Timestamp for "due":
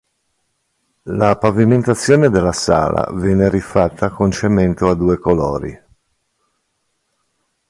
4.95-5.19